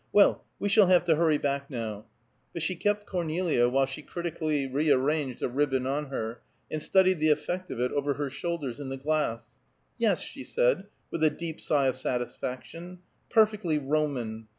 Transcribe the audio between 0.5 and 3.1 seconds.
we shall have to hurry back now," but she kept